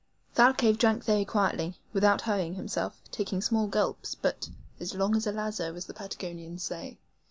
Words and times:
Thalcave 0.35 0.79
drank 0.79 1.03
very 1.05 1.23
quietly, 1.25 1.77
without 1.93 2.21
hurrying 2.21 2.55
himself, 2.55 2.99
taking 3.11 3.39
small 3.39 3.67
gulps, 3.67 4.15
but 4.15 4.49
"as 4.79 4.95
long 4.95 5.15
as 5.15 5.27
a 5.27 5.31
lazo," 5.31 5.75
as 5.75 5.85
the 5.85 5.93
Patagonians 5.93 6.63
say. 6.63 6.97